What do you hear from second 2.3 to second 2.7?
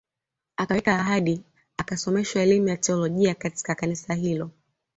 elimu